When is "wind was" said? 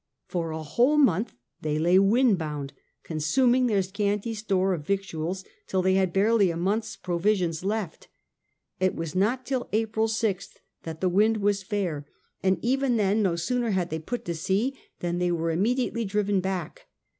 11.09-11.61